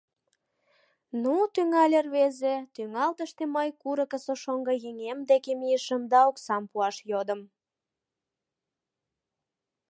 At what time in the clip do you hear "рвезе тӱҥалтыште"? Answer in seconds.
2.05-3.43